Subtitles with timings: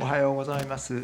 [0.00, 1.02] おはようございます。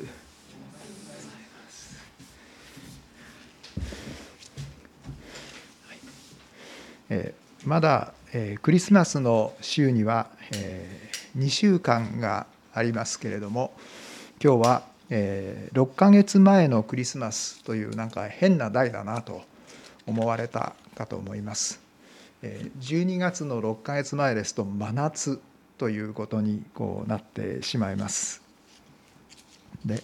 [7.67, 8.15] まだ、
[8.63, 13.73] クリスマスの週には、え2週間がありますけれども
[14.43, 19.43] 今日は、え6ヶ月前のクリスマスというなんか変な題だなと
[20.07, 21.81] 思われたかと思います。
[22.43, 25.39] 12月の6ヶ月前ですと真夏
[25.77, 28.46] ということにこうなってしまいます。
[29.87, 30.03] で、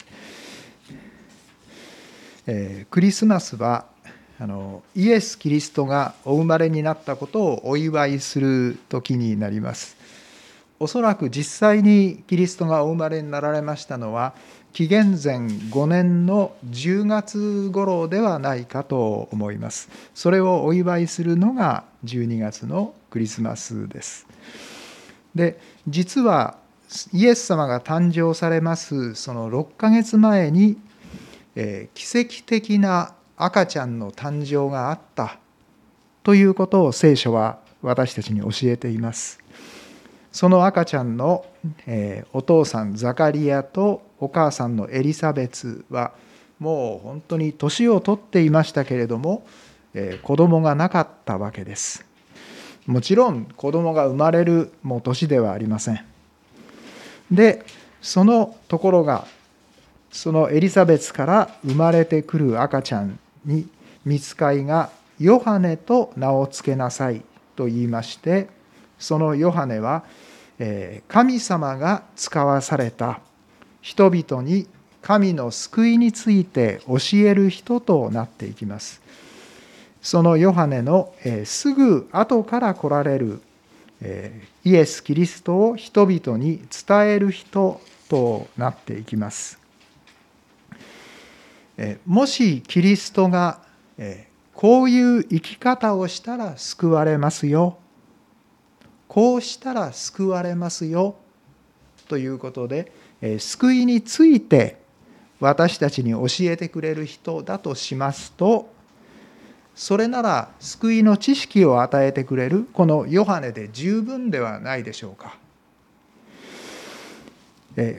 [2.47, 3.87] えークリスマスは
[4.39, 9.97] あのイエス・キリストがお生まれになったことをお祝いする時になります。
[10.81, 14.35] おそらく実際にキリストがお生まれになられましたのは
[14.73, 15.37] 紀元前
[15.71, 19.89] 5年の10月頃ではないかと思います。
[20.13, 24.27] それをお祝いするのが12月のクリスマスです。
[25.37, 26.59] で実は
[27.13, 30.77] イエス様が誕生されますその6ヶ月前に、
[31.55, 35.39] えー奇跡的な赤ちゃんの誕生があった
[36.23, 39.41] ということを聖書は私たちに教えています。
[40.31, 41.45] その赤ちゃんの、
[41.87, 46.13] えーお父さんザカリアとお母さんのエリザベツは
[46.59, 49.47] もう本当に年を取っていましたけれども、
[49.95, 52.05] えー子供がなかったわけです。
[52.87, 56.12] もちろん子供が生まれるもう年ではありません。
[57.33, 57.65] で
[58.01, 59.27] そのところが
[60.11, 63.67] そのエリザベツから生まれてくる赤ちゃんに
[64.05, 67.23] 見つかいがヨハネと名を付けなさい
[67.57, 68.49] と言いまして
[68.99, 70.05] そのヨハネは
[71.09, 73.21] 神様が使わされた
[73.81, 74.69] 人々に
[75.01, 79.03] 神の救いについて教える人となっていきます。
[80.01, 81.13] そのヨハネの
[81.45, 83.41] すぐ後から来られる
[84.65, 89.59] イエス・キリストを人々に伝える人となっていきます。
[92.05, 93.61] もしキリストが
[94.55, 97.79] こういう生き方をしたら救われますよ。
[99.07, 101.17] こうしたら救われますよ。
[102.09, 102.91] ということで、
[103.39, 104.79] 救いについて
[105.39, 108.72] 私たちに教えてくれる人だとしますと、
[109.75, 115.39] それなら救いの知識を与えてくれるこのヨハネで十分ではないでしょうか。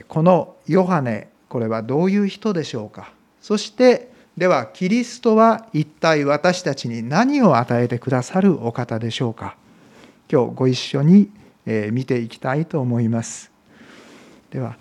[0.08, 3.12] このヨハネ、これはどういう人でしょうか。
[3.40, 9.56] そして、ではキリストは一体私たちに何を与えてくださるお方でしょうか。
[10.30, 11.30] 今日ご一緒に
[11.66, 13.50] 見ていきたいと思います。
[14.50, 14.76] では、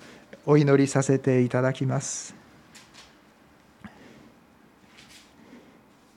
[0.45, 2.42] お祈りさせていただきます。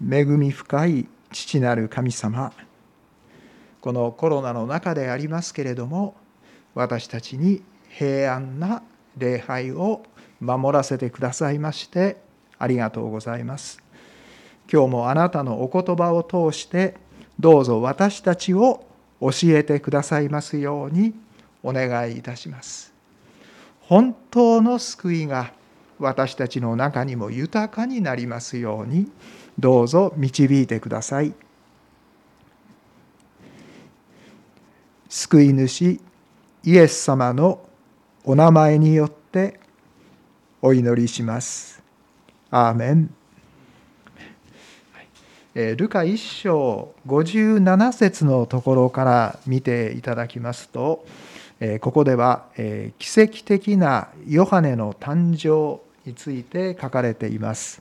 [0.03, 2.53] 恵み深い父なる神様、
[3.81, 6.15] このコロナの中でありますけれども、
[6.75, 8.83] 私たちに平安な
[9.17, 10.03] 礼拝を
[10.41, 12.19] 守らせてくださいまして、
[12.59, 13.83] ありがとうございます。
[14.71, 16.97] 今日もあなたのお言葉を通して、
[17.39, 18.84] どうぞ私たちを
[19.21, 21.15] 教えてくださいますように
[21.63, 22.93] お願いいたします。
[23.81, 25.53] 本当の救いが
[25.99, 29.11] 私たちの中にも豊かになりますように、
[29.59, 31.33] どうぞ導いてください。
[35.09, 36.00] 救い主
[36.65, 37.61] イエス様の
[38.25, 39.61] お名前によって
[40.61, 41.83] お祈りします。
[42.50, 43.11] アーメン。
[45.55, 51.06] ルカ1章57節のところから見ていただきますと、
[51.81, 52.47] ここでは、
[52.99, 57.81] 奇跡的なヨハネの誕生について書かれています。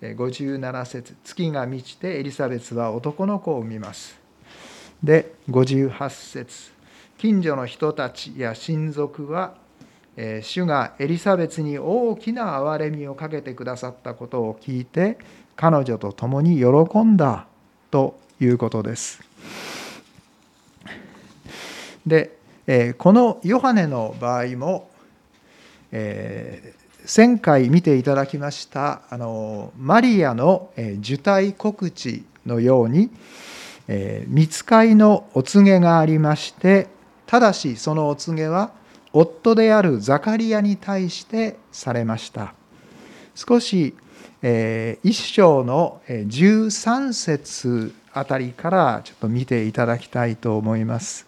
[0.00, 4.18] 57節月が満ちてエリザベスは男の子を産みます。
[5.02, 6.72] で58節
[7.16, 9.54] 近所の人たちや親族は、
[10.42, 15.18] 主がエリザベスに大きな憐れみをかけてくださったことを聞いて
[15.56, 17.46] 彼女と共に喜んだ
[17.90, 19.20] ということです。
[22.06, 22.36] で、
[22.98, 24.90] このヨハネの場合も、
[25.90, 26.77] えー
[27.16, 30.70] 前回見ていただきましたあのマリアの
[31.00, 33.08] 受胎告知のように、
[33.88, 36.88] えー見つかいのお告げがありまして
[37.26, 38.72] ただしそのお告げは
[39.14, 42.52] 夫であるザカリアに対してされました。
[43.34, 43.94] 少し、
[44.42, 51.26] えー一章のえ13節あたりからちょっと見ていただきたいと思います、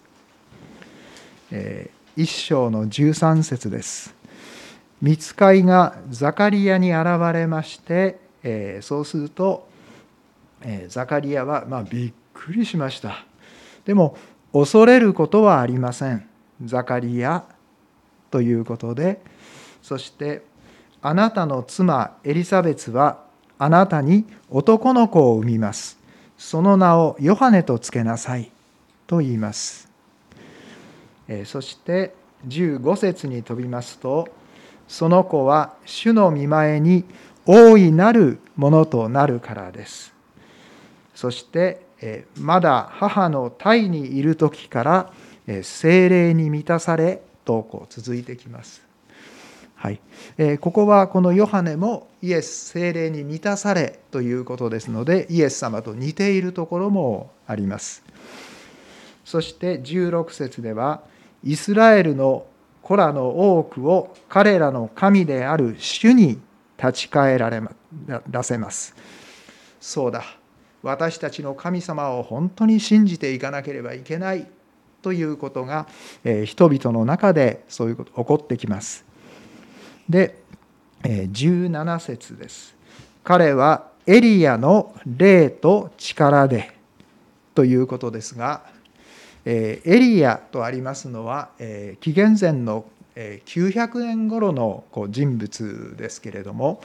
[1.49, 4.20] えー一章の13節です。
[5.01, 9.67] 見つかいがザカリアに現れまして、えーそうすると、
[10.61, 13.25] えーザカリアは、まあ、びっくりしました。
[13.85, 14.17] でも
[14.53, 16.27] 恐れることはありません。
[16.63, 17.43] ザカリア
[18.29, 19.21] ということで、
[19.81, 20.43] そして
[21.01, 23.23] あなたの妻エリザベツは
[23.57, 25.97] あなたに男の子を産みます。
[26.37, 28.51] その名をヨハネとつけなさい。
[29.07, 29.89] と言います。
[31.27, 32.13] えそして
[32.47, 34.27] 15節に飛びますと
[34.91, 37.05] その子は主の見前に
[37.45, 40.13] 大いなるものとなるからです。
[41.15, 41.85] そして
[42.37, 45.13] まだ母の胎にいる時から
[45.63, 48.81] 精霊に満たされとこう続いてきます。
[49.75, 50.01] はい。
[50.37, 58.03] えここはこのヨハネもイエス精霊に満たされということですのでイエス様と似ているところもあります。
[59.23, 61.01] そして16節では
[61.45, 62.45] イスラエルの
[62.81, 66.39] 子らの多くを彼らの神である主に
[66.77, 67.61] 立ち返られ
[68.29, 68.95] らせます。
[69.79, 70.23] そうだ。
[70.83, 74.47] 私たちの神様を本当に信じていかなければいけない
[75.01, 75.87] ということが
[76.23, 79.05] え人々の中でそういうこと起こってきます。
[80.09, 80.41] で
[81.03, 82.75] え17節です。
[83.23, 86.75] 彼はエリアの霊と力で
[87.53, 88.63] ということですが
[89.45, 92.85] えエリアとありますのはえ紀元前の
[93.15, 96.81] 900年頃のこう人物ですけれども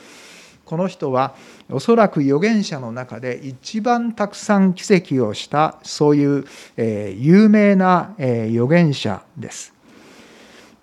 [0.65, 1.35] この人は
[1.71, 6.45] おそらく預言者の中で一番たくさん奇跡をしたそういう
[6.77, 9.73] え有名なえ預言者です。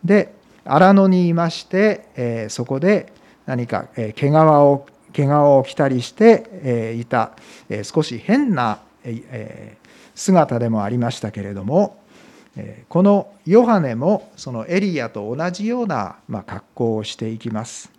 [0.03, 0.33] で
[0.65, 3.11] 荒野にいましてえそこで
[3.45, 7.31] 何かえ毛皮を毛皮を着たりしてえいた
[7.69, 8.79] え少し変な
[10.15, 11.97] 姿でもありましたけれども
[12.87, 17.91] このヨハネもそのエリアと同じような格好をしていきます。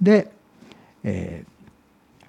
[0.00, 0.32] で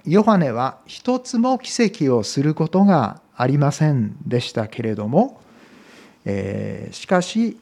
[0.06, 5.42] ヨハネは一つも奇跡をすることがありませんでしたけれども
[6.92, 7.58] しかし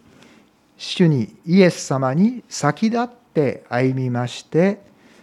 [0.78, 4.82] 主にイエス様に先立って歩みまして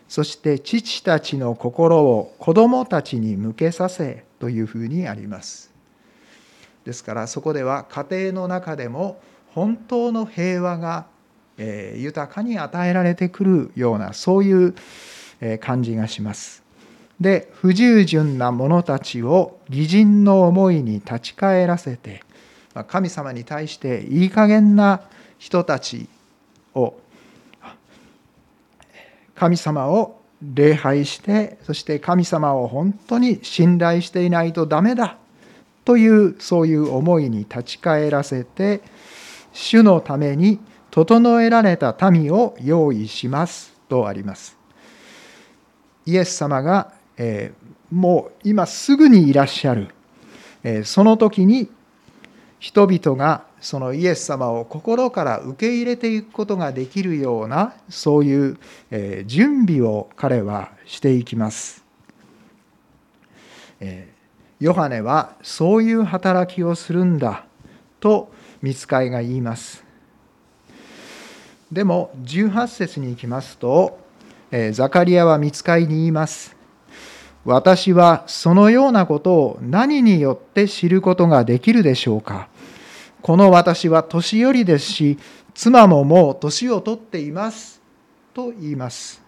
[0.09, 5.75] そして父たちの心を子供たちに向けさせというふうにあります。
[6.87, 11.06] ですからそこでは家庭の中でも本当の平和が
[11.59, 14.75] 豊かに与えられてくるようなそういう
[15.61, 16.62] 感じがします。
[17.21, 22.23] で不従順な者たちを義人の思いに立ち返らせて
[22.87, 25.00] 神様に対していい加減な
[25.38, 26.09] 人たち
[26.75, 26.94] を
[29.35, 35.17] 神様を礼拝してそして神様を本当に信頼していないとダメだ
[35.87, 38.83] というそういう思いに立ち返らせて
[39.53, 40.59] 主のために
[40.91, 44.59] 整えられた民を用意しますとあります。
[46.05, 49.94] イエス様が、えー、もう今すぐにいらっしゃる、
[50.65, 51.71] えー、その時に
[52.59, 58.59] 人々がそのイエス様を心から受け入れていくことができるようなそういう、
[58.91, 61.85] え、準備を彼はしていきます。
[63.79, 64.16] え
[64.61, 67.44] ヨハネはそういう働きをするんだ
[68.00, 68.32] と
[68.62, 69.85] 見つかいが言います。
[71.70, 74.06] でも18節に行きますと
[74.50, 76.56] えザカリアは見つかいに言います。
[77.44, 82.49] 私はそのようなことを何によって知ることができるでしょうか。
[83.23, 85.19] この私は年寄りですし、
[85.54, 87.81] 妻ももう年を取っています。
[88.35, 89.25] と言います。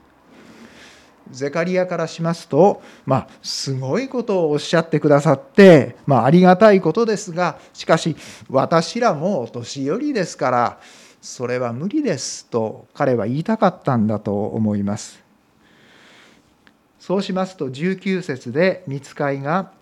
[1.30, 8.16] ゼカリアからしますと、まあ、すごいことをおっしゃってくださって、まあ、ありがたいことですがしかし
[8.48, 10.80] 私らもお年寄りですから
[11.20, 15.22] それは無理ですと彼は言いたかったんだと思います。
[17.00, 19.72] そうしますと19節で見つかいが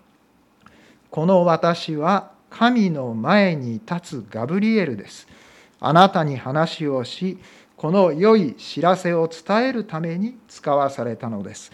[1.11, 5.27] 「この私は神の前に立つガブリエルです」
[5.79, 7.37] 「あなたに話をし
[7.77, 11.71] この良い知らせを伝えるために使わされたのです。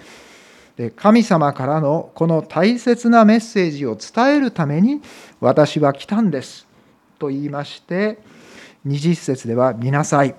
[0.75, 5.01] で神様からのこの大切なメッセージを伝えるために
[5.39, 6.67] 私は来たんです。
[7.19, 8.19] と言いまして
[8.85, 10.35] 20節では見なさい。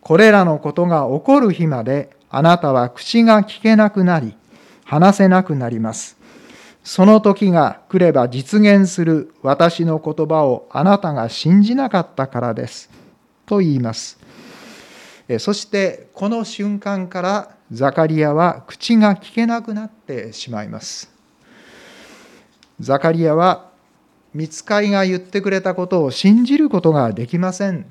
[0.00, 4.36] これらのことが起こる日まであなたは口が聞けなくなり
[4.84, 6.16] 話せなくなります。
[6.84, 12.90] その時が来れば実現する私の言葉をあなたが信じなかったからです。
[13.46, 14.23] と言います。
[15.38, 21.10] そしてこの瞬間からザカリアは口が聞けなくなってしまいます。
[22.80, 23.70] ザカリアは
[24.34, 27.86] 見つかいが言ってくれたことを信じることができません。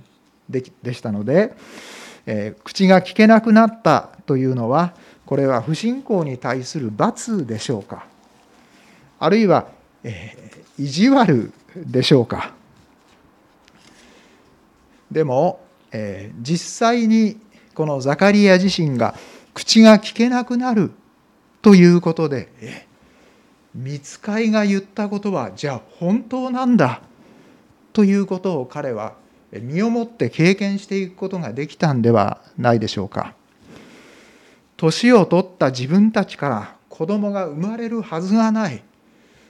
[0.49, 1.55] でしたので、
[2.25, 4.93] えー、口が聞けなくなったというのは
[5.25, 8.05] これは不信仰に対する罰でしょうか。
[9.19, 9.67] あるいは、
[10.03, 12.53] えー、意地悪でしょうか。
[15.09, 15.62] でも
[15.93, 17.38] え実際に
[17.73, 19.15] このザカリア自身が
[19.53, 20.91] 口が聞けなくなる
[21.62, 22.88] ということでえ
[23.73, 27.01] 見つかいが言ったことはじゃあ本当なんだ
[27.93, 29.13] ということを彼は
[29.51, 33.35] 身をもって経験していくことができたんではないでしょうか。
[34.77, 38.83] 年を取った自分たちから子供が生まれるはずがない。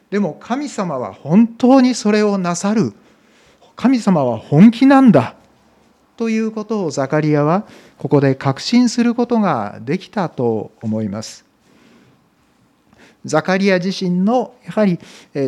[0.09, 2.93] でも神様は本当にそれをなさる。
[3.75, 5.35] 神様は本気なんだ。
[6.17, 7.65] ということをザカリアは
[7.97, 11.45] ここで確信することができたと思います。
[13.25, 14.99] ザカリア自身のやはり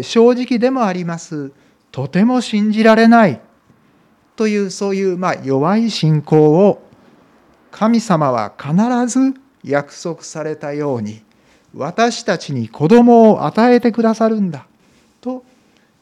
[0.02, 1.52] 正直でもあります
[1.92, 3.42] とても信じられない
[4.36, 6.82] というそういうま弱い信仰を
[7.72, 8.74] 神様は必
[9.08, 11.22] ず約束されたように
[11.74, 14.68] 私たちに子供を与えてくださるんだ
[15.20, 15.44] と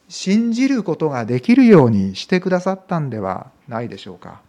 [0.08, 4.40] 信じることができるようにしてくださったんではないでしょうか。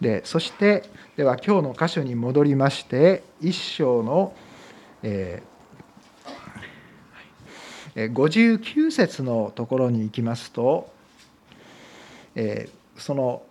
[0.00, 0.84] でそして
[1.16, 4.34] では今日の箇所に戻りまして一章の、
[5.02, 10.90] えー、59節のところに行きますと、
[12.34, 13.42] えー、その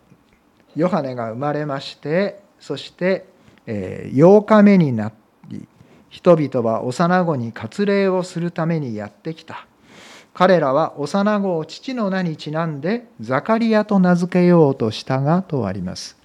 [0.75, 3.25] ヨハネが生まれましてそして、
[3.65, 5.11] えー、8日目にな
[5.47, 5.67] り
[6.09, 9.67] 人々は幼子に割礼をするためにやってきた。
[10.33, 16.18] 彼らは幼子を父の名にちなんでザカリアと名付けようとしたがとあります。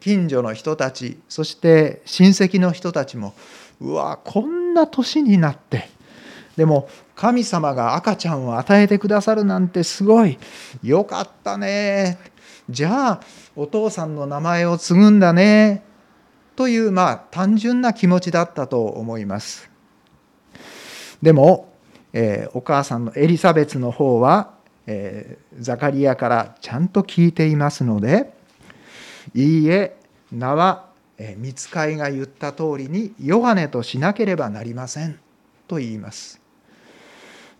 [0.00, 3.34] 近所の人たちそして親戚の人たちも
[3.80, 5.88] うわこんな年になって
[6.56, 10.38] でも神様が赤ちゃんを与えてくださるなんてすごい
[10.82, 12.18] よかったね。
[12.68, 13.20] じゃあ
[13.56, 15.84] お父さんの名前を継ぐんだね。
[16.56, 19.70] というまあ単純な気持ちだったと思います。
[21.22, 21.72] でも、
[22.12, 24.54] えー、お母さんのエリザベツの方は、
[24.86, 28.34] えー、ザカリアからちゃんと聞いていますので
[29.32, 29.96] いいえ
[30.30, 30.86] 名は
[31.36, 35.18] 見つかいが言った通りにヨハネとしなければなりません
[35.68, 36.40] と言います。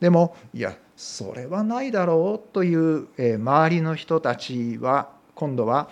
[0.00, 5.88] でもいやそれはないだろうという周りの人たちは今度は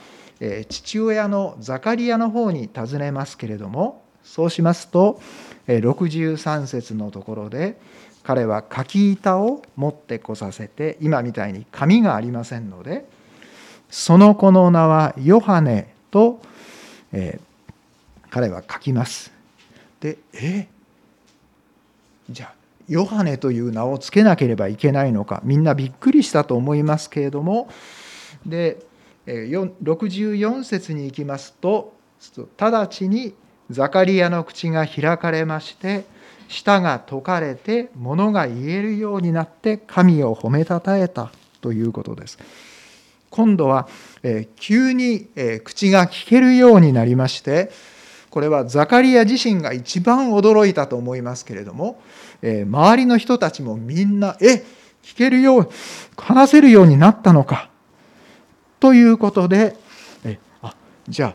[0.68, 5.20] 父親のザカリアの方に尋ねますけれどもそうしますと
[5.66, 7.78] 63節のところで
[8.22, 13.04] 彼は柿板を持ってこさせて今みたいに紙がありませんので
[13.92, 16.40] その子の名はヨハネと、
[17.12, 17.72] えー、
[18.30, 19.30] 彼は書きます。
[20.00, 20.66] で、え？
[22.30, 22.54] じゃあ
[22.88, 27.68] ヨハネという名を付けなければいけないのかみんなびっくりしたと思いますけれども
[28.46, 28.82] で
[29.26, 31.94] 64節に行きますと
[32.56, 33.34] 直ちに
[33.68, 36.04] ザカリアの口が開かれまして
[36.48, 41.30] 舌が解かれて物が言えるようになって神を褒めたたえた
[41.60, 42.38] ということです。
[43.32, 43.88] 今度は、
[44.56, 45.26] 急に、
[45.64, 47.70] 口が聞けるようになりまして
[48.30, 52.00] これはザカリア自身が一番驚いたと思いますけれども、
[52.42, 54.64] 周りの人たちもみんな「え
[55.02, 55.70] 聞けるよう
[56.16, 57.70] 話せるようになったのか」
[58.80, 59.76] ということで
[60.62, 60.74] あ
[61.08, 61.34] じゃあ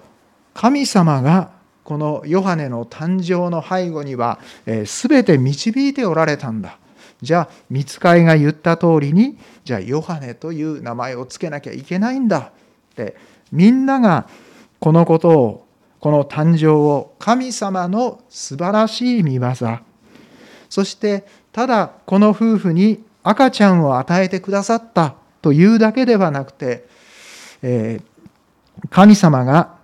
[0.54, 1.51] 神様が
[1.84, 6.80] このヨハネの誕生の背後には、え、全て導いておられたんだ。
[7.22, 12.52] じゃあ見つかいが言った通りにじゃあヨハネという名前を付けなきゃいけないんだ。
[12.92, 13.16] って
[13.52, 14.28] みんなが
[14.80, 15.68] このことを
[16.00, 19.54] この誕生を神様の素晴らしい見業。
[20.70, 26.88] そしてただこの夫婦に赤ちゃんを与えてくださったというだけではなくて、
[27.62, 29.76] えー、神様が、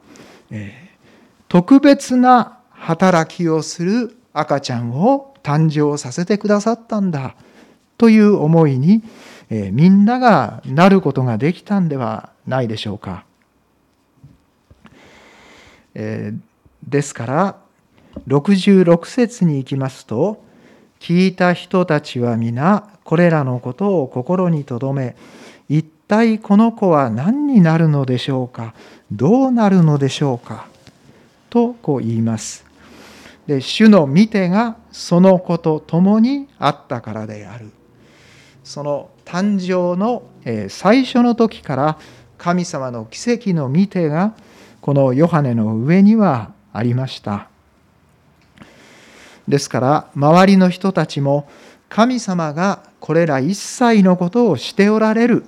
[0.51, 0.99] えー、
[1.47, 7.35] 特別な働きをする赤ちゃんを誕生させてくださったんだ
[7.97, 9.03] という思いに、
[9.49, 13.25] えみんながなることができたんではないでしょうか。
[15.93, 16.33] え
[16.87, 17.57] ですから
[18.27, 20.43] 66節に行きますと
[20.99, 25.15] 聞いた人たちは皆これらのことを心に留め
[25.69, 28.73] 一体この子は何になるのでしょうか
[29.11, 30.67] どうなるのでしょうか
[31.49, 32.62] とこう言います。
[33.47, 37.71] で主の見てがその子と共にあったからである。
[38.63, 40.23] その誕生の
[40.69, 41.97] 最初の時から
[42.37, 44.33] 神様の奇跡の見てが
[44.79, 47.47] このヨハネの上にはありました。
[49.47, 51.49] ですから周りの人たちも
[51.89, 55.45] 神様がこれら一切のことをしておられる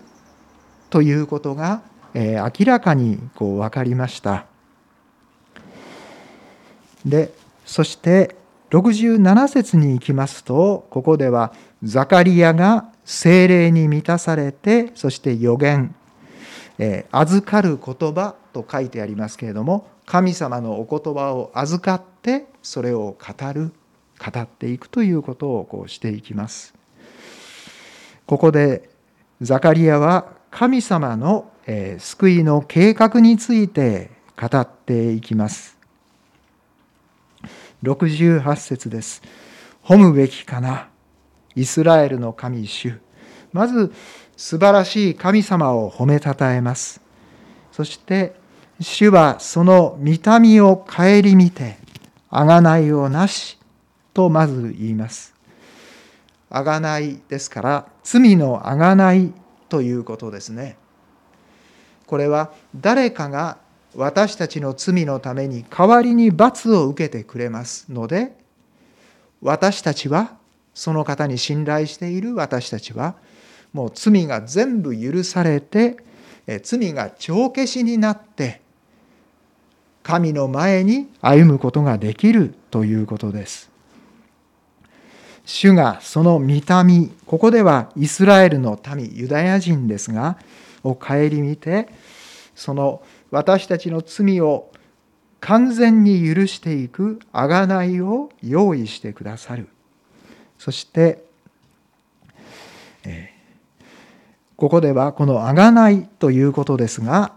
[0.89, 1.81] ということが
[2.13, 4.45] 明らかにこう分かりました。
[7.05, 7.33] で
[7.65, 8.35] そして
[8.71, 11.53] 67節に行きますとここでは
[11.83, 15.95] ザカリアが精霊に満たされてそして予言
[16.79, 23.71] え預かる言葉と書いてありますけれども神様のお言葉を預かってそれを語る
[24.19, 26.73] 語っていくということをこうしていきます。
[28.25, 28.89] ここで
[29.41, 31.51] ザカリアは神様の
[31.97, 35.74] 救いの計画について語っていきます。
[37.85, 39.21] 68節です。
[39.83, 40.89] 褒むべきかな？
[41.55, 42.99] イスラエルの神主。
[43.53, 43.93] まず
[44.35, 46.99] 素晴らしい神様を褒めたたえます。
[47.71, 48.35] そして
[48.81, 51.77] 主はその見た目を顧みて、
[52.29, 53.57] 贖いをなし
[54.13, 55.33] とまず言います。
[56.49, 59.33] 贖いですから、罪の贖い
[59.69, 60.77] ということですね。
[62.05, 63.57] これは誰かが
[63.95, 68.35] 私たちの罪のために代わりに罰を受けてくれますので、
[69.41, 70.35] 私たちは、
[70.73, 73.15] その方に信頼している私たちは、
[73.71, 75.97] もう罪が全部許されて、
[76.63, 78.61] 罪が帳消しになって、
[80.03, 83.71] 神の前に歩むことができるということです。
[85.45, 90.37] 主がその見た目、ここではイスラエルの民、ユダヤ人ですが、
[90.83, 91.87] を顧みて、
[92.55, 94.71] その私たちの罪を
[95.39, 99.67] 完全に許していく贖いを用意してくださる。
[100.57, 101.23] そして、
[104.55, 107.33] ここではこの贖いということですが、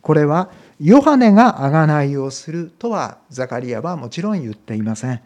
[0.00, 5.20] これはヨハネが贖いをするとはザカリアはもちろん言っていません。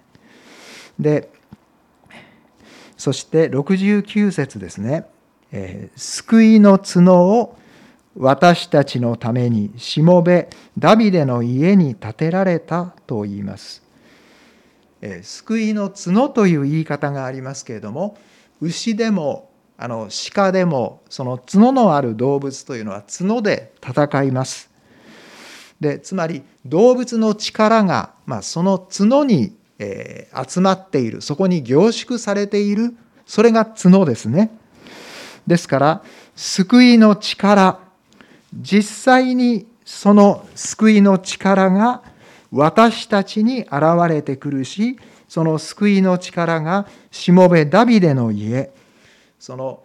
[0.98, 1.30] で
[2.96, 5.06] そして69節ですね、
[5.96, 7.56] 救いの角を
[8.20, 13.82] 私たちのためにしもべダビデの家に建てられたと言います。
[15.00, 18.18] え、救いの角という言い方がありますけれども
[18.60, 19.48] 牛でも
[19.78, 24.68] あの鹿でもその角のある動物というのは角で戦います。
[25.80, 34.50] でつまり動物の力が、まあ、その角に、えー、集まっているそこに凝縮されているそれが角ですね。
[35.46, 36.02] ですから
[36.36, 37.89] 救いの力
[38.54, 42.02] 実際にその救いの力が
[42.52, 43.72] 私たちに現
[44.08, 48.70] れてくるしその救いの力がしもべダビデの家
[49.38, 49.82] その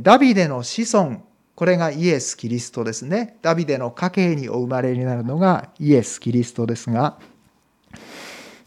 [0.00, 1.22] ダビデの子孫
[1.56, 3.38] これがイエス・キリストですね。
[3.40, 7.18] ダビデの家系にお生まれになるのがイエス・キリストですが、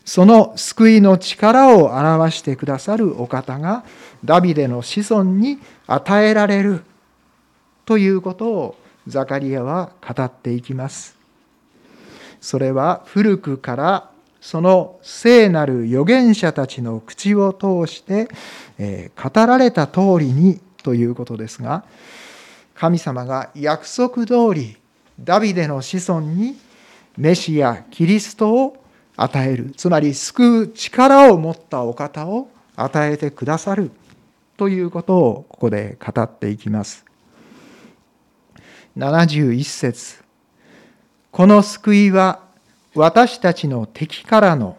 [0.03, 3.83] その救いの力を表してくださるお方が
[4.25, 6.83] ダビデの子孫に与えられる
[7.85, 8.75] ということを
[9.09, 11.17] ザカリアは語っていきます。
[12.39, 18.29] それは古くからその聖なる預言者たちの口を通して
[19.21, 21.83] 語られた通りにということですが、
[22.73, 24.77] 神様が約束通り
[25.19, 26.55] ダビデの子孫に
[27.17, 28.77] メシア、キリストを
[29.17, 33.91] 与えるつまり救う力を持ったお方を与えてくださる
[34.55, 37.08] ということをここで語っていきます
[38.97, 40.23] 71節。
[41.31, 42.41] この救いは
[42.95, 44.77] 私たちの敵からの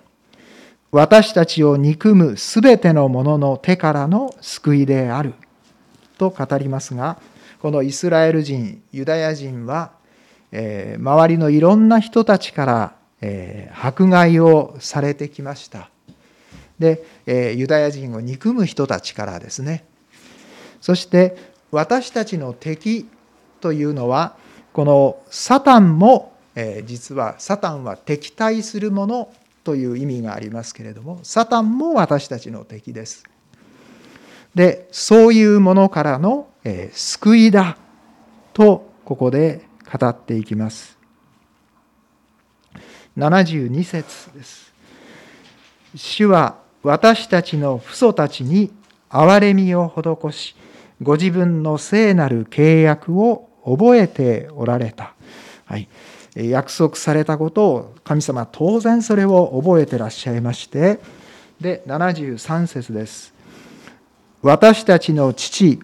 [0.92, 5.34] 私たちを憎むすべての者の手からの救いである
[6.18, 7.18] と語りますが
[7.62, 9.92] このイスラエル人ユダヤ人は、
[10.50, 15.90] えー、周りのいろんな人たちから、えー、迫害をされてきました。
[16.78, 19.84] で、えー、ユダヤ人を憎む人たちからですね。
[20.80, 21.36] そして
[21.70, 23.06] 私たちの敵
[23.60, 24.36] というのは
[24.72, 29.32] このサタンも、え、実はサタンは敵対するもの
[29.64, 33.24] という意味がありますけれどもサタンも私たちの敵です。
[34.54, 37.76] でそういうものからの、え、救いだ
[38.52, 39.66] とここで
[39.98, 40.98] 語っていきます。
[43.16, 44.72] 72節です。
[45.94, 48.72] 主は私たちの父祖たちに
[49.10, 50.54] 憐れみを施し
[51.02, 55.14] ご自分の聖なる契約を覚えておられた、
[55.66, 55.88] はい、
[56.34, 61.00] 約束されたことを神様当然それを覚えてらっしゃいまして
[61.60, 63.34] で73節です。
[64.42, 65.80] 私たちの父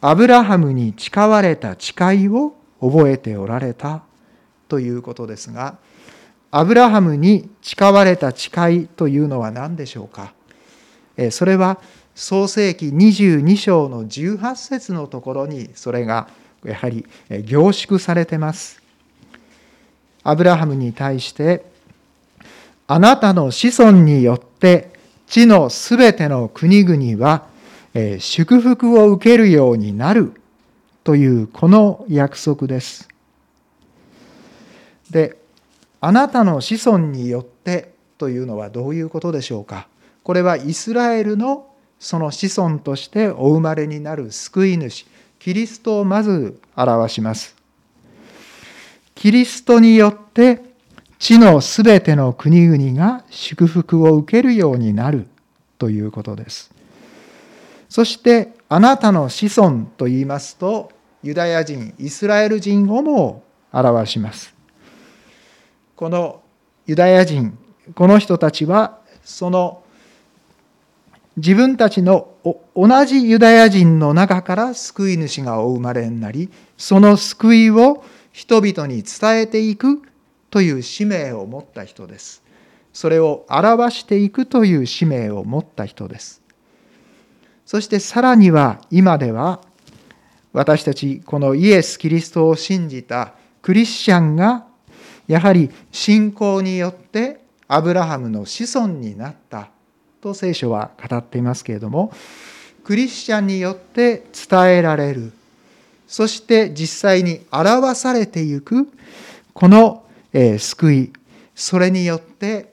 [0.00, 4.02] アブラハムに誓われた誓いを覚えておられた
[4.68, 5.78] ということですが
[6.50, 10.34] アブラハムに誓われた誓いというのは何でしょうか？
[11.30, 11.80] それは
[12.14, 16.28] 創世紀22章の18節のところにそれが
[16.64, 17.06] やはり
[17.44, 18.82] 凝縮されてます。
[20.22, 21.64] アブラハムに対して
[22.86, 24.92] あなたの子孫によって
[25.26, 27.46] 地のすべての国々は
[28.18, 30.32] 祝福を受けるようになる
[31.02, 33.08] というこの約束です。
[35.10, 35.36] で、
[36.00, 39.86] あなたの子孫によってというのはどういうことでしょうか？
[40.22, 41.66] これはイスラエルの
[42.00, 45.06] その子孫としてお生まれになる救い主、
[45.44, 47.54] キリストをまず表します。
[49.14, 50.62] キリストによって
[51.18, 55.26] 地のすべての国々が祝福を受けるようになる
[55.76, 56.70] ということです。
[57.90, 60.90] そしてあなたの子孫と言いますと
[61.22, 64.54] ユダヤ人、イスラエル人をも表します。
[65.94, 66.40] この
[66.86, 67.58] ユダヤ人、
[67.94, 69.83] この人たちはその
[71.36, 72.34] 自分たちの
[72.76, 80.02] 同じユダヤ人の中から救い主がお生まれになり、その救いを人々に伝えていく
[80.50, 82.44] という使命を持った人です。
[82.92, 86.40] それを表していくという使命を持った人です。
[87.66, 89.60] そしてさらには今では
[90.52, 94.66] 私たちこのイエス・キリストを信じたクリスチャンが
[95.26, 99.70] やはり信仰によってアブラハムの子孫になった
[100.24, 102.10] と聖書は語っていますけれども
[102.82, 105.32] クリスチャンによって伝えられる。
[106.06, 108.88] そして実際に表されていく
[109.52, 111.12] この救い。
[111.54, 112.72] それによって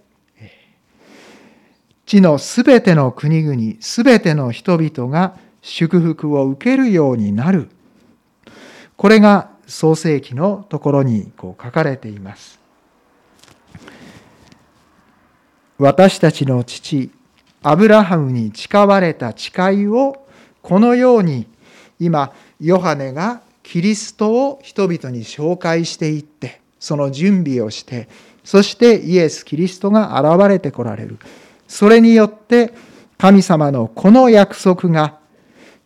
[2.06, 7.70] 地のすべての国々すべての人々が祝福を受けるようになる。
[8.96, 12.60] これが創世記のところにこう書かれています。
[15.78, 17.12] 私たちの父
[17.62, 20.26] アブラハムに誓われた誓いを
[20.62, 21.48] このように
[22.00, 28.10] 今ヨハネがキリストを人々に紹介していってその準備をして
[28.44, 31.20] そしてイエス・キリストが現れてこられる。
[31.68, 32.74] それによって
[33.18, 35.20] 神様のこの約束が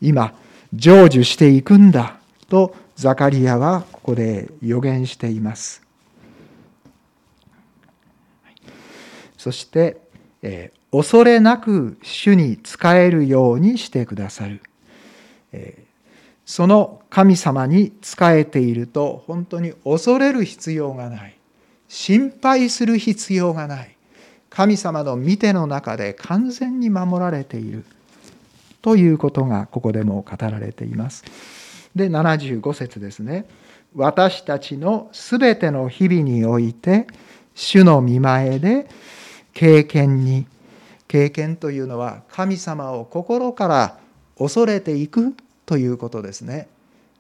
[0.02, 0.34] 今
[0.74, 5.84] 成就していくんだとザカリアはここで予言しています。
[9.38, 10.02] そして、
[10.98, 14.62] 恐れなく主に仕えるようにしてくださる。
[16.46, 21.36] その神様に仕えていると本当に恐れる必要がない。
[21.88, 23.96] 心配する必要がない。
[24.50, 27.84] 神様の見ての中で完全に守られている。
[28.82, 31.26] ということがここでも語られています。
[31.96, 33.46] で、75節ですね。
[33.96, 37.08] 私たちのすべての日々において、
[37.54, 38.88] 主の見前で
[39.54, 40.46] 経験に
[41.16, 43.98] 経験というのは神様を心から
[44.38, 45.34] 恐れていく
[45.66, 46.68] ということですね。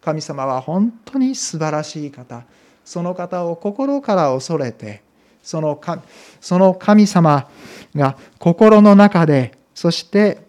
[0.01, 2.43] 神様は本当に素晴らしい方
[2.83, 5.01] その方を心から恐れて
[5.41, 6.03] そのか
[6.41, 7.47] その神様
[7.95, 10.39] が心の中でそして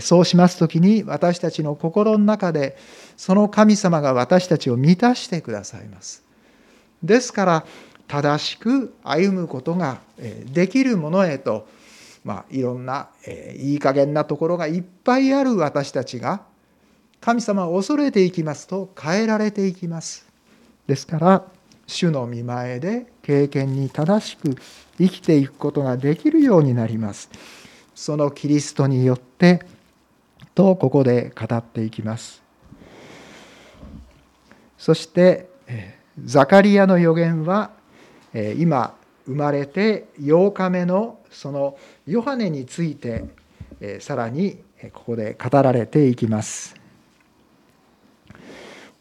[0.00, 2.76] そうします時に私たちの心の中で
[3.16, 6.24] その神様が私たちを満たしてくださいます。
[7.00, 7.64] ですから
[8.08, 10.00] 正しく歩むことが
[10.52, 11.68] できるものへと
[12.24, 16.42] まあ、いろんな、えー、いい加減なところがいっぱいある私たちが
[17.20, 20.26] 神様を恐れていきますと変えられていきます。
[20.86, 21.44] ですから
[21.86, 24.56] 主の見前で経験に正しく
[24.98, 27.30] 生きていくことができるようになります。
[27.94, 29.64] そのキリストによって
[30.54, 32.42] とここで語っていきます。
[34.78, 35.48] そして
[36.24, 37.70] ザカリアの予言は
[38.56, 43.24] 今生まれて8日目のそのヨハネについて
[44.00, 44.58] さらに
[44.92, 46.74] ここで語られていきます。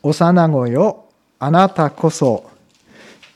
[0.04, 1.06] 幼子よ
[1.40, 2.50] あなたこそ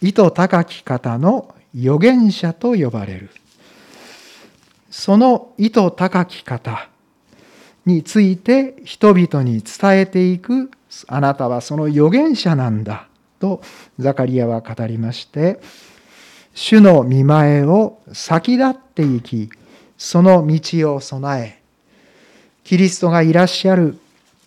[0.02, 3.30] 意図高き方の預言者と呼ばれる。
[4.90, 6.90] その意図高き方
[7.86, 10.72] について人々に伝えていく
[11.08, 13.08] あなたはその預言者なんだ
[13.40, 13.62] と
[14.00, 15.60] ザカリアは語りまして
[16.56, 19.50] 主の見前を先立っていき、
[19.98, 21.62] その道を備え、
[22.64, 24.00] キリストがいらっしゃる、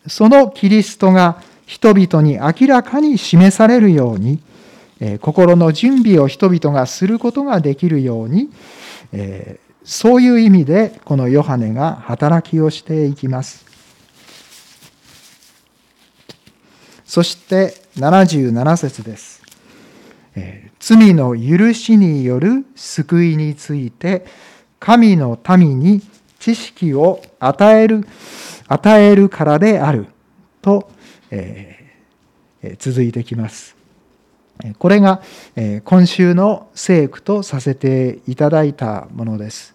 [0.07, 4.41] そのキリストが人々に明らかに示されるように、
[5.21, 8.51] 心の準備を人々がすることができるように、
[9.85, 13.67] そういう意味でこのヨハネが働きをしていきます。
[17.05, 19.38] そして77節です。
[20.79, 24.27] 罪の許しによる救いについて
[24.79, 26.03] 神の民に
[26.39, 28.07] 知識を与える
[28.69, 30.07] 与えるからである
[30.63, 30.91] と、
[31.31, 33.77] えー、続いてきます。
[34.79, 35.23] これが
[35.85, 39.75] 今週の聖句とさせていただいたものです。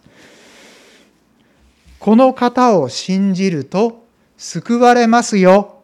[2.00, 4.06] この方を信じると
[4.38, 5.84] 救われますよ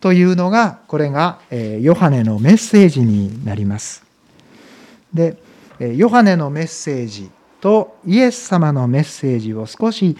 [0.00, 4.07] というのがこれがヨハネのメッセージになります。
[5.12, 5.36] で
[5.78, 10.16] ヨハネのメッセージとイエス様のメッセージを少し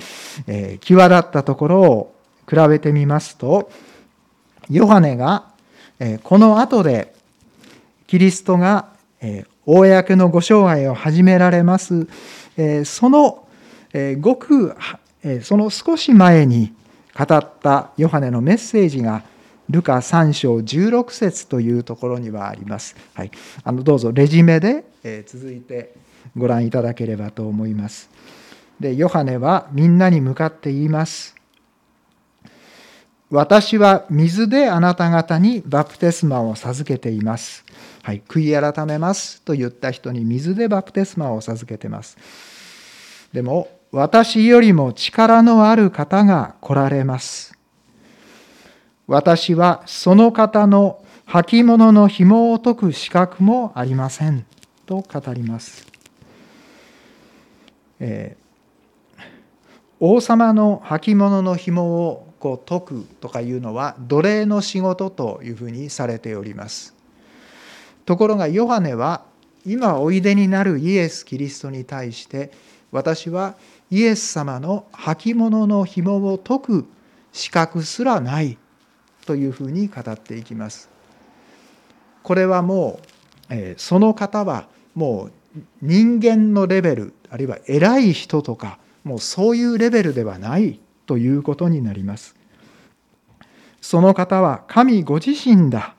[0.81, 2.15] 際立ったところを
[2.49, 3.71] 比べてみますと
[4.71, 5.47] ヨハネが
[6.23, 7.15] この後で
[8.07, 8.89] キリストが
[9.67, 12.07] 公のご生涯を始められます。
[12.85, 13.47] その
[14.21, 14.77] ごく
[15.43, 16.73] その少し前に
[17.17, 19.23] 語ったヨハネのメッセージが
[19.71, 22.97] ルカ3章16節というところにはあります。
[23.15, 23.31] はい、
[23.65, 24.85] あのどうぞレジュメで
[25.27, 25.95] 続いて
[26.37, 28.11] ご覧いただければと思います。
[28.81, 31.35] で、ヨハネはみんなに向かって言います。
[33.31, 37.63] 私は水であなた方にバプテスマを授けています。
[38.03, 42.17] はい、悔い改めますと言った人に水でバプテスマを授けてます。
[43.33, 47.58] でも、私よりも力のある方が来られます。
[49.09, 54.45] 私はその方の履物の紐を解く資格もありません。
[54.85, 55.87] と語ります。
[58.01, 59.23] えー、
[59.99, 66.95] 王様の履物の紐をこう解くとかいうのは奴隷の仕事というふうにされております。
[68.05, 69.23] ところがヨハネは
[69.65, 72.53] 今おいでになるイエス・キリストに対して
[72.93, 73.55] 私は
[73.91, 76.87] イエス様の履物の紐を解く
[77.33, 78.59] 資格すらない
[79.29, 80.89] というふうに語っていきます。
[82.23, 82.99] これはも
[83.51, 85.33] う、えその方はもう
[85.83, 92.37] 人間のレベルあるいは偉い人とかもうそういうレベルではないということになります。
[93.83, 95.95] その方は神ご自身だ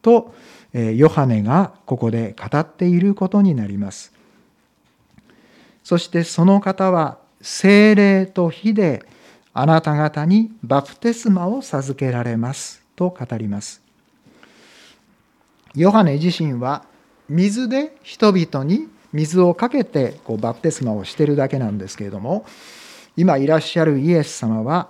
[0.00, 0.34] と
[0.72, 4.14] ヨハネがここで語っていることになります。
[5.84, 9.04] そしてその方は精霊と火で
[9.52, 13.82] あなた方にバプテスマを授けられますと語ります。
[15.74, 16.84] ヨハネ自身は
[17.28, 22.44] 水で人々に水をかけてこうバプテスマをしてるだけなんですけれども
[23.16, 24.88] 今いらっしゃるイエス様は、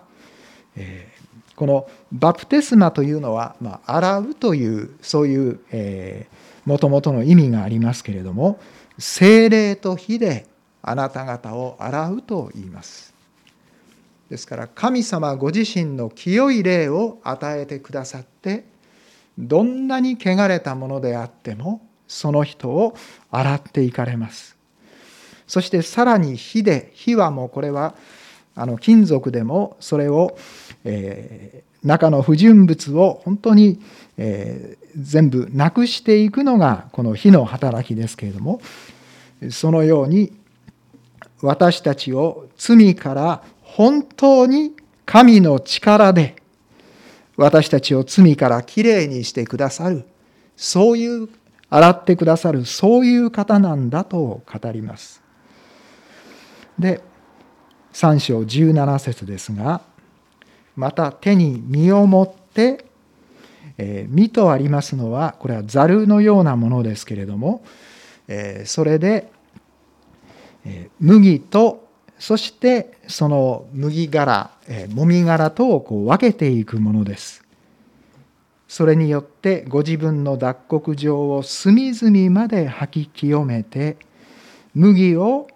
[0.76, 6.26] えー、このバプテスマというのは、まあ、洗うというそういう
[6.64, 8.58] もともとの意味がありますけれども
[8.98, 10.46] 精霊と火で
[10.82, 13.09] あなた方を洗うと言います。
[14.30, 18.64] ですから神様ご自身の清い霊を与えてくださって
[19.36, 22.96] どんなに汚れたものであってもその人を
[23.30, 24.56] 洗っていかれます。
[25.46, 27.94] そしてさらに火で火はもうこれは
[28.54, 30.38] あの金属でもそれを、
[30.84, 33.80] えー、中の不純物を本当に、
[34.16, 38.60] えー、全部なくしていくのがこの火の働きですけれども
[39.50, 40.32] そのように
[41.42, 43.42] 私たちを罪から
[43.80, 46.36] 本当に神の力で
[47.38, 50.04] 私たちを罪からきれいにしてくださる
[50.54, 51.30] そういう
[51.70, 55.22] 洗ってくださるそういう方なんだと語ります。
[56.78, 57.00] で
[57.94, 59.80] 3章17節ですが
[60.76, 62.84] また手に身を持って
[63.78, 67.64] えー、身とありますのはこれはざるのようなものですけれども、
[68.28, 69.32] えー、それで、
[70.66, 71.89] えー、麦と
[72.20, 77.42] そしてその麦殻、えもみ殻とをこう分けていくものです。
[78.68, 83.96] それによってご自分の脱穀状を隅々まで吐き清めて
[84.74, 85.48] 麦を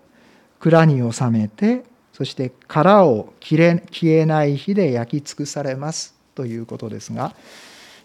[0.59, 7.37] 蔵に収めてそして殻を消えない火で焼き尽くされますということですが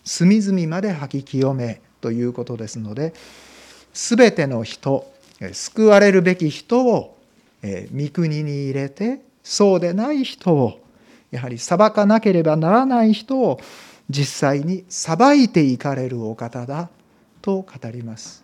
[0.03, 3.15] 隅々まで吐き清めということですので
[3.93, 5.11] 全ての人
[5.53, 7.17] 救われるべき人を
[7.63, 10.79] 御国に入れてそうでない人を
[11.31, 13.59] やはり裁かなければならない人を
[14.09, 16.89] 実際に裁いていかれるお方だ
[17.41, 18.43] と語ります。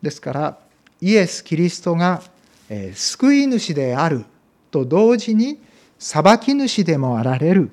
[0.00, 0.58] ですから
[1.00, 2.22] イエス・キリストが
[2.94, 4.24] 救い主である
[4.70, 5.58] と同時に
[5.98, 7.70] 裁き主でもあられる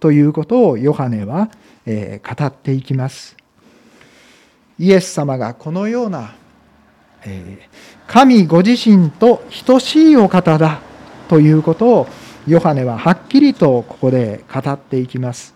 [0.00, 1.50] ということをヨハネは
[1.86, 3.36] 語っていきます。
[4.78, 6.34] イエス様がこのような
[8.06, 10.80] 神ご自身と等しいお方だ
[11.28, 12.08] ということを
[12.46, 15.54] ヨハネははっきりとここで語っていきます。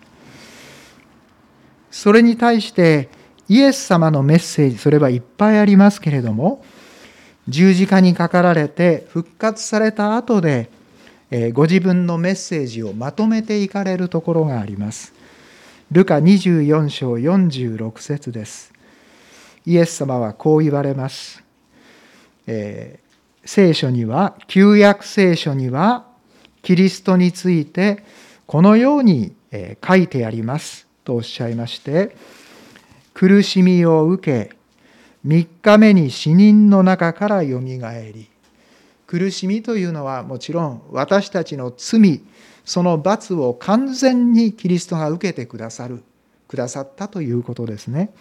[1.91, 3.09] それに対して
[3.49, 6.65] イエス様のメッセージそれはいっぱいありますけれども
[7.49, 10.71] 十字架にかかられて復活された後で
[11.53, 15.15] ご自分のメッセージをまとめていかれるところがあります。
[15.91, 18.73] ルカ24章46節です。
[19.67, 21.43] イエス様はこう言われます。
[22.47, 26.07] えー、聖書には旧約聖書には
[26.63, 28.05] キリストについて
[28.47, 29.35] このように
[29.87, 32.17] 書いてありますとおっしゃいまして
[33.15, 34.57] 苦しみを受け
[35.27, 38.29] 3日目に死人の中からよみがえり
[39.07, 42.23] 苦しみというのはもちろん私たちの罪
[42.65, 46.03] その罰を完全にキリストが受けてくださる
[46.49, 48.13] くださったということですね。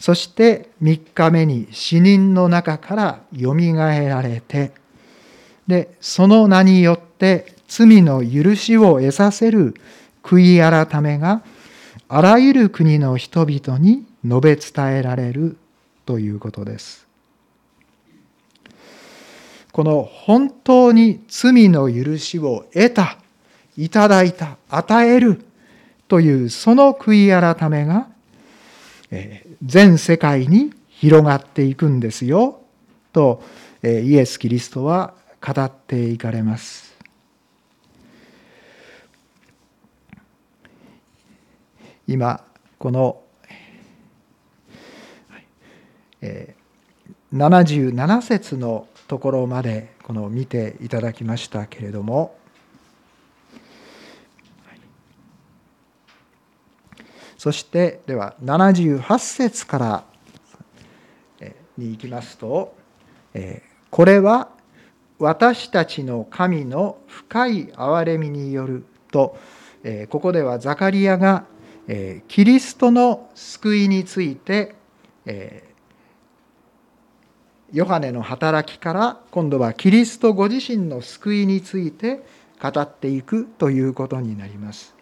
[0.00, 4.72] そして3日目に死人の中からよみがえられて
[5.66, 9.74] でその名によって罪の許しを得させる
[10.22, 11.42] 悔い改めが
[12.08, 15.56] あらゆる国の人々に述べ伝えられる
[16.06, 17.06] ということです。
[19.70, 23.18] この本当に罪の許しを得た、
[23.76, 25.40] いただいた、与える
[26.08, 28.08] というその悔い改めが
[29.62, 32.60] 全世界に広がっていくんですよ
[33.12, 33.42] と
[33.82, 36.90] イエス・キリストは語っていかれます。
[42.06, 42.44] 今
[42.78, 43.22] この
[47.32, 52.36] 77節のところまでこの見ていただきましたけれども
[57.40, 60.04] そしてでは78節から
[61.78, 62.76] に行きますと
[63.88, 64.50] これは
[65.18, 69.38] 私たちの神の深い憐れみによると
[70.10, 71.46] ここではザカリアが
[72.28, 74.74] キリストの救いについて
[77.72, 82.22] ヨハネの働きから今度はキリストご自身の救いについて
[82.60, 84.99] 語っていくということになります。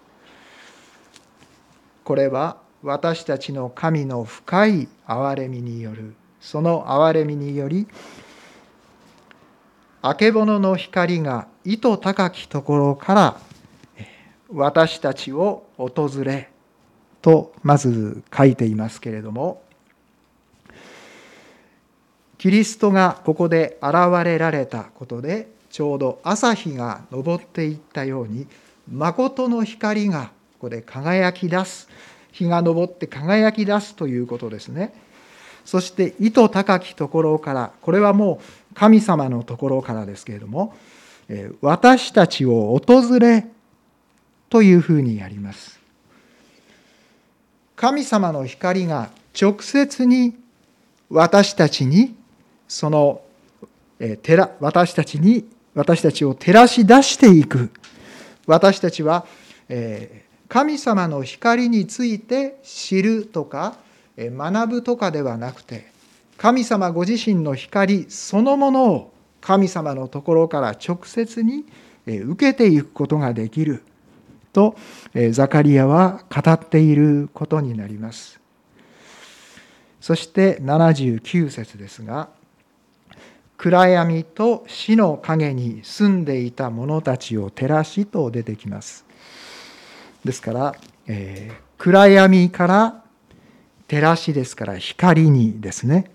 [2.09, 7.87] これは私たちの神の深い憐れみによるその憐れみにより
[10.01, 13.40] あけぼのの光が糸高きところから
[14.51, 16.49] 私たちを訪れ
[17.21, 19.62] とまず書いていますけれども
[22.38, 28.47] キリストがここで現れられたことでちょうど朝日が昇っていったように
[28.90, 31.88] 誠の光がここで輝き出す。
[32.33, 34.92] 日が昇って輝き出すということですね。
[35.64, 40.75] そして糸高きところからこれはもう神様のところからですけれども
[41.61, 43.47] 私たちを訪れ
[44.51, 45.79] というふうにやります。
[47.77, 50.35] 神様の光が直接に
[51.09, 52.16] 私たちに
[52.66, 53.21] その
[54.59, 57.71] 私たちに私たちを照らし出していく。
[58.47, 59.25] 私たちは
[59.68, 63.76] え神様の光について知るとか
[64.16, 65.87] 学ぶとかではなくて
[66.37, 71.64] 神様ご自身の光そのものを神様のところから直接に
[72.06, 73.82] 受けていくことができる
[74.52, 74.76] と
[75.30, 78.40] ザカリアは語っていることになります。
[80.00, 82.30] そして79節ですが
[83.56, 89.08] 暗闇と死の影に住んでいた者たちを照らしと出てきます。
[90.24, 90.74] ですから、
[91.07, 93.02] えー、暗闇から
[93.87, 96.11] 照らしですから光にですね。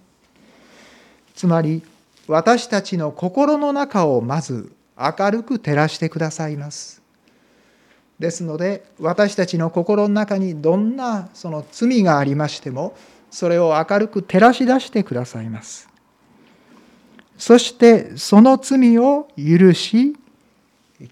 [1.36, 1.84] つまり
[2.28, 7.02] 私たちの心の中をまず明るく照らしてくださいます。
[8.20, 12.96] ですので私たちの心の中にどんなその罪がありましても
[13.32, 15.89] それを明るく照らし出してくださいます。
[17.38, 20.16] そしてその罪を許し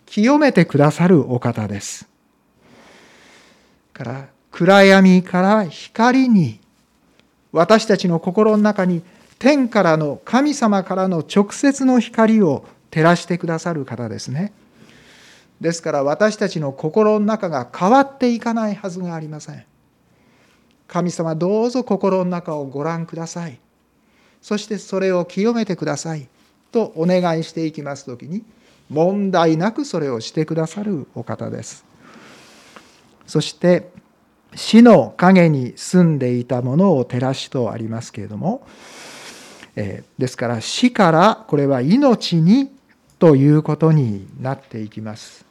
[0.06, 2.11] 清めてくださるお方です。
[3.94, 6.60] から暗闇から光に
[7.52, 9.02] 私たちの心の中に
[9.40, 14.54] 天からの神様からの直接の光を照らしてくださる方ですね。
[15.60, 19.66] ですから私たちの心の中が変わっていかないはずがありません。
[20.88, 23.60] 神様どうぞ心の中をご覧ください。
[24.42, 26.28] そしてそれを清めてください
[26.72, 28.44] とお願いしていきます時に
[28.90, 31.86] 問題なくそれをしてくださるお方です。
[33.32, 33.94] そして
[34.56, 38.68] 死の影に住んでいたものを照らしとありますけれども、
[39.78, 42.70] えー、ですから死からこれは命に
[43.20, 45.46] ということになっていきます。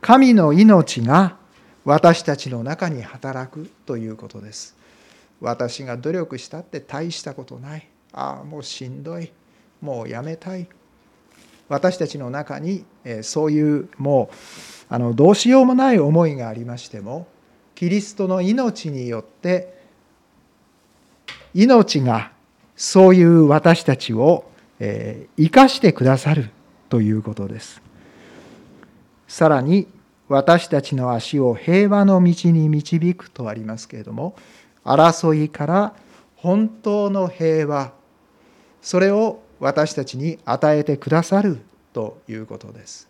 [0.00, 1.36] 神の命が
[1.84, 4.74] 私たちの中に働くということです。
[5.38, 9.30] 私が努力したって大したことないああもうしんどい
[9.82, 10.66] もうやめたい
[11.68, 12.84] 私たちの中に
[13.22, 14.34] そういうもう
[14.88, 17.26] あのどうしようもない思いがありましても
[17.74, 19.78] キリストの命によって
[21.54, 22.32] 命が
[22.76, 24.50] そういう私たちを
[24.80, 26.50] 生かしてくださる
[26.88, 27.82] ということです。
[29.26, 29.88] さらに
[30.28, 34.36] 私たちの足を平和の道に導くとありますけれども
[34.84, 35.94] 争いから
[36.36, 37.92] 本当の平和
[38.80, 41.58] それを私たちに与えてくださる
[41.92, 43.08] ということです。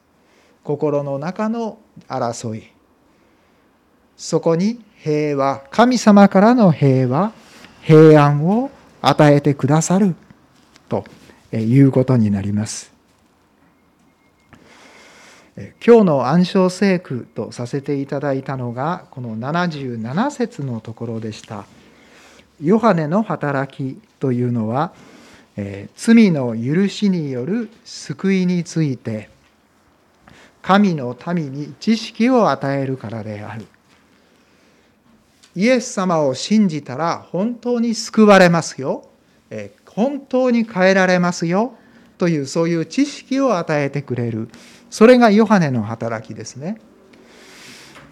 [0.65, 1.79] 心の中の
[2.09, 2.71] 争い
[4.17, 7.33] そこに平和神様からの平和
[7.83, 8.71] 平安を
[9.01, 10.15] 与えてくださる
[10.89, 11.05] と
[11.53, 12.93] いうことになります。
[15.85, 21.65] 今日の暗唱聖句とさせていただいたのがこの77節のところでした。
[22.61, 24.93] ヨハネの働きというのは、
[25.61, 29.29] え罪の許しによる救いについて
[30.63, 33.67] 神の民に知識を与えるからである。
[35.57, 39.09] イエス様を信じたら本当に救われますよ
[39.51, 39.73] え。
[39.87, 41.75] 本当に変えられますよ。
[42.19, 44.49] というそういう知識を与えてくれる。
[44.91, 46.81] それがヨハネの働きですね。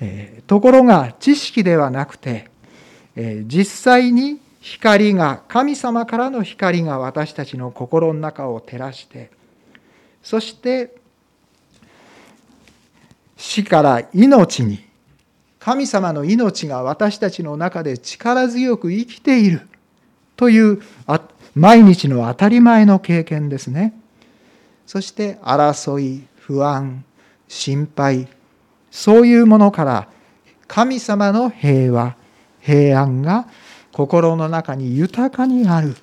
[0.00, 2.50] えところが知識ではなくて
[3.14, 9.30] え実際に光が神様からの光が私たちの心の中を照らして
[10.24, 10.96] そして
[13.36, 14.84] 死から命に
[15.60, 19.68] 神様の命が私たちの中で力強く生きている
[20.34, 20.82] という
[21.54, 23.94] 毎日の当たり前の経験ですね。
[24.84, 27.04] そして争い、不安、
[27.48, 28.28] 心配、
[28.90, 30.08] そういうものから
[30.68, 32.16] 神様の平和、
[32.60, 33.46] 平安が
[33.96, 35.96] 心の中に豊かにある。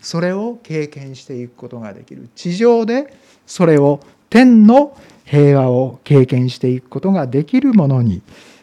[0.00, 2.28] それを経験していくことができる。
[2.34, 8.20] 地上でそれを天の平和を経験していくことができるものに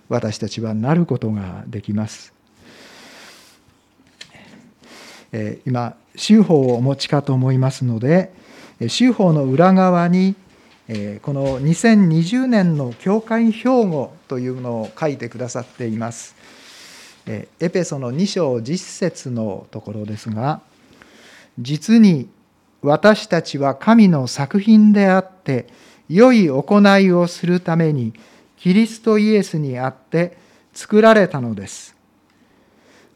[0.10, 2.34] 私たちはなることができます。
[5.32, 8.34] え今修法をお持ちかと思いますので
[8.90, 10.36] 修法の裏側に
[11.22, 16.35] この2020年の教会標語というのを書いてくださっています。
[17.28, 20.62] エペソの2章10節のところですが
[21.60, 22.30] 実に
[22.82, 25.68] 私たちは神の作品であって
[26.08, 28.14] 良い行いをするために
[28.58, 30.38] キリストイエスにあって
[30.74, 31.96] 作られたのです。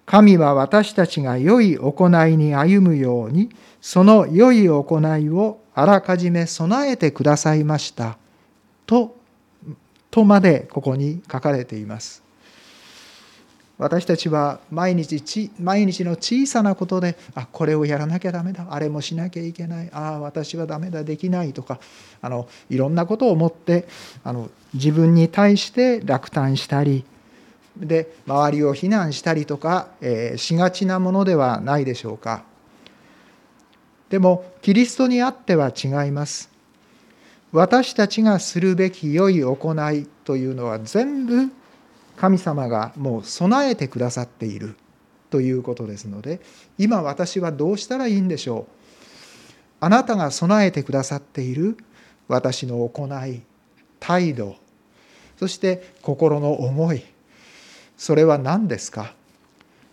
[0.05, 8.17] 神は私たちが良い行いに歩むようにその良い行いをあらかじめ備えてくださいました
[8.87, 9.15] と
[10.09, 12.23] とまでここに書かれています。
[13.79, 18.67] 私たちは毎日毎日の小さなことであこれをやらなきゃダメだ。
[18.69, 19.89] あれもしなきゃいけない。
[19.93, 21.05] ああ私はダメだ。
[21.05, 21.79] できないとか。
[22.21, 23.87] あのいろんなことを思って
[24.25, 27.05] あの自分に対して落胆したり
[27.77, 32.43] で周りを非難したりとか、えー、しがちなものではないでしょうか。
[34.09, 36.49] でもキリストにあっては違います。
[37.53, 41.49] 私たちがするべき良い行いというのは全部
[42.19, 44.75] 神様がもう備えてくださっている
[45.29, 46.41] ということですので
[46.77, 48.73] 今私はどうしたらいいんでしょう？
[49.79, 51.77] あなたが備えてくださっている
[52.27, 53.41] 私の行い
[54.01, 54.57] 態度
[55.37, 57.03] そして心の思い
[57.95, 59.13] それは何ですか？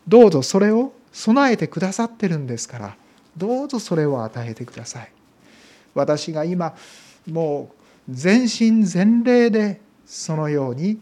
[0.09, 2.97] どうぞそれを備えてくださってるんですから
[3.37, 5.13] どうぞそれを与えてください。
[5.95, 6.75] 私が今
[7.31, 7.71] も
[8.09, 10.99] う全身全霊でそのように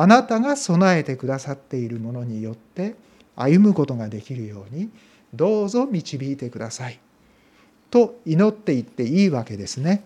[0.00, 2.94] あなたが備えてくださっているものによって
[3.34, 4.90] 歩むことができるように
[5.34, 7.00] どうぞ導いてください
[7.90, 10.04] と祈っていっていいわけですね。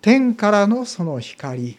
[0.00, 1.76] 天からのその光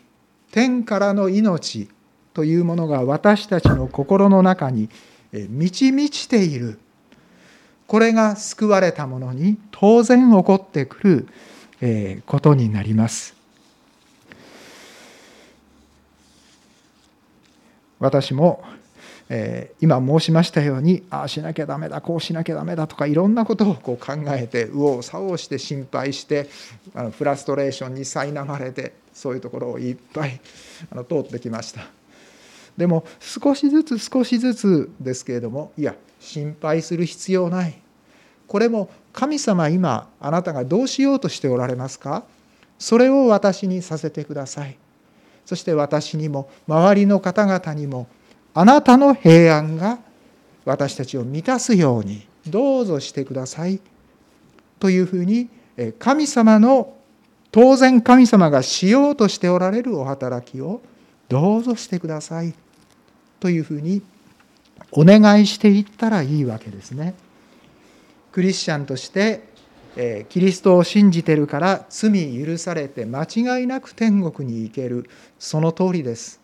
[0.52, 1.88] 天からの命
[2.34, 4.90] というものが私たちの心の中に
[5.32, 6.80] 満ち満ちている
[7.88, 11.28] これが救われたものに当然起こってく
[11.80, 13.37] ることになります。
[18.00, 18.64] 私も、
[19.30, 26.50] えー、今申しましたようにああしなきゃダメだこうしなきゃダメだとかいろんなことをこう考えて右往左往して心配して
[26.94, 30.40] あのフラストレーションに苛まれてそういうところをいっぱい
[30.92, 31.82] あの通ってきました。
[32.78, 37.82] でも少しずつ少しずつですけれどもいや心配する必要ない。
[38.48, 42.24] これも神様今あなたがどうしようとしておられますか？
[42.80, 44.78] それを私にさせてください。
[45.48, 48.08] そして私にも周りの方々にも
[48.54, 49.98] あなたの平安が
[50.66, 53.80] 私たちを満たすようにどうぞしてください
[54.78, 55.48] というふうに
[56.00, 56.94] 神様の
[57.54, 60.82] 当然神様がしようとしておられるお働きを
[61.30, 62.54] どうぞしてください
[63.40, 64.02] というふうに
[64.92, 67.14] お願いしていったらいいわけですね。
[68.34, 69.48] クリスチャンとして
[70.30, 75.10] キリストを信じてるから罪許されて間違いなく天国に行ける。
[75.40, 76.40] その通りです。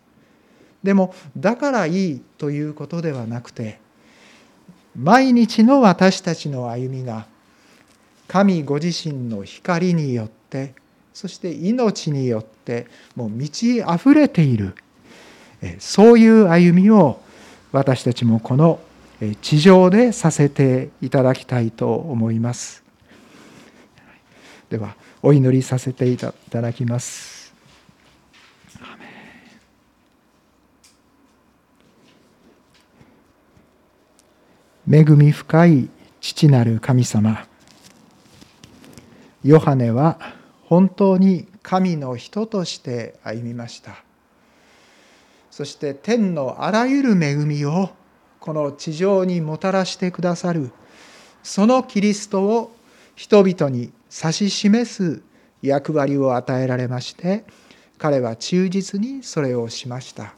[0.83, 3.79] でもだからいいということではなくて
[4.97, 7.25] 毎日の私たちの歩みが
[8.27, 10.73] 神ご自身の光によって
[11.13, 14.75] そして命によってもう満ち溢れている。
[15.79, 17.21] そういう歩みを
[17.71, 18.79] 私たちもこの
[19.41, 22.82] 地上でさせていただきたいと思います。
[24.73, 27.53] ではお祈りさせていただきます。
[34.91, 37.45] 恵み深い父なる神様。
[39.43, 40.17] ヨハネは
[40.63, 44.03] 本当に神の人として歩みました。
[45.51, 47.91] そして天のあらゆる恵みを
[48.39, 50.71] この地上にもたらしてくださる
[51.43, 52.75] そのキリストを
[53.15, 55.23] 人々に指し示す
[55.61, 57.45] 役割を与えられまして
[57.97, 60.35] 彼は忠実にそれをしました。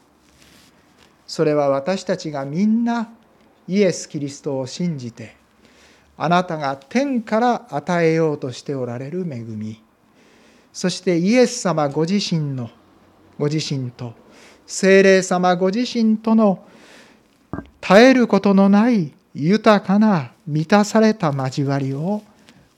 [1.26, 3.10] それは私たちがみんな
[3.66, 5.34] イエス・キリストを信じて
[6.16, 9.82] あなたが天から与えようとしておられる恵み。
[10.72, 12.70] そしてイエス様ご自身の
[13.38, 14.14] ご自身と
[14.66, 16.64] 精霊様ご自身との
[17.80, 22.22] 絶えることのない豊かな満たされた交わりを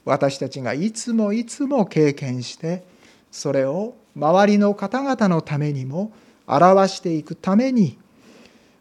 [0.09, 2.83] 私たちがいつもいつも経験して
[3.29, 6.11] それを周りの方々のためにも
[6.47, 7.95] 表していくために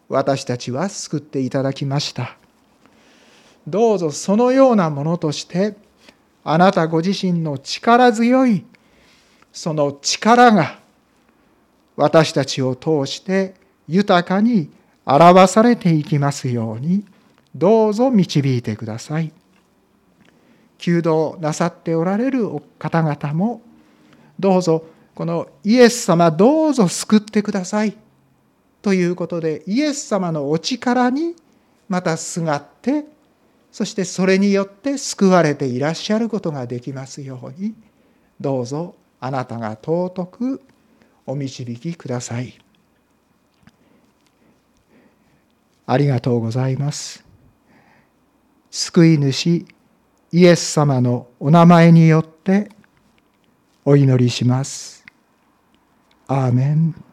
[0.08, 2.38] 私たちは救っていただきました
[3.66, 5.76] どうぞそのようなものとして
[6.44, 8.64] あなたご自身の力強い
[9.52, 10.78] その力が
[11.96, 13.54] 私たちを通して
[13.86, 14.70] 豊かに
[15.04, 17.04] 表されていきますように
[17.54, 19.30] どうぞ導いてください。
[20.78, 22.48] 求道なさっておられる
[22.78, 23.60] 方々も
[24.38, 27.96] どうぞこのイエス様どうぞ救ってください
[28.80, 31.34] ということでイエス様のお力に
[31.88, 33.04] またすがって
[33.72, 37.74] そしてそれによって救われていらっしゃることができますように
[38.40, 40.62] どうぞあなたが尊く
[41.26, 42.58] お導きください。
[45.86, 47.24] ありがとうございます。
[48.70, 49.66] 救い主
[50.30, 52.68] イエス様のお名前によって
[53.84, 55.04] お祈りします。
[56.26, 57.07] アーメン。